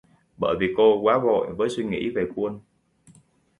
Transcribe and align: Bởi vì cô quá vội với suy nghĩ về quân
Bởi 0.37 0.55
vì 0.59 0.67
cô 0.77 0.99
quá 1.01 1.19
vội 1.19 1.53
với 1.57 1.69
suy 1.69 1.83
nghĩ 1.83 2.09
về 2.09 2.25
quân 2.35 2.59